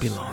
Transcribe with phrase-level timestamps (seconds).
[0.00, 0.29] Personal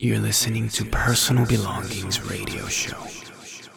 [0.00, 3.02] You're listening to Personal Belongings Radio Show.